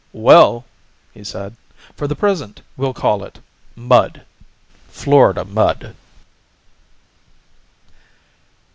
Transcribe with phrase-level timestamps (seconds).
[0.13, 0.65] "Well,"
[1.13, 1.55] he said
[1.95, 3.37] "for the present we'll call it
[3.75, 4.23] mud
[4.87, 5.93] Florida mud."